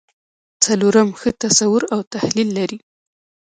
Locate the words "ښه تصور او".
1.19-1.99